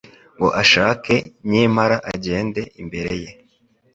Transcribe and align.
Ngo 0.35 0.47
ashake 0.61 1.15
Nyempara 1.49 1.97
agende 2.13 2.61
imbere 2.81 3.13
ye 3.23 3.31